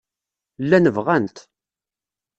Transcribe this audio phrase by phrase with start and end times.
[0.63, 1.37] Llan bɣan-t.